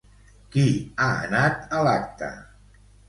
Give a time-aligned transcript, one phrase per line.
[0.53, 0.63] Qui
[1.07, 2.31] ha anat a l'acte?